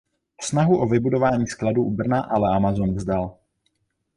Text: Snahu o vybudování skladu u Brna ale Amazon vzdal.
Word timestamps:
Snahu 0.41 0.77
o 0.81 0.85
vybudování 0.87 1.47
skladu 1.47 1.83
u 1.83 1.91
Brna 1.95 2.21
ale 2.23 2.55
Amazon 2.55 2.93
vzdal. 2.93 3.37